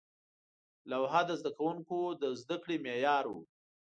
[0.89, 3.35] لوحه د زده کوونکو د زده کړې معیار و.